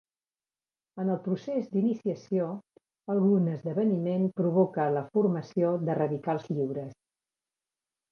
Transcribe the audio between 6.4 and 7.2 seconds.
lliures.